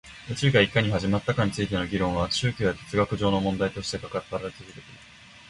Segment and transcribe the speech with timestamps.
[0.29, 4.81] 宇宙がいかに始まったかについての議論は宗教や哲学上の問題として語られて続けている